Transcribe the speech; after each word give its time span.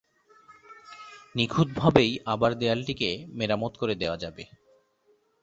নিখুঁতভাবেই 1.35 2.11
আবার 2.25 2.51
দেয়ালটিকে 2.55 3.09
মেরামত 3.33 3.73
করে 3.77 3.93
দেয়া 3.95 4.15
যাবে। 4.17 4.43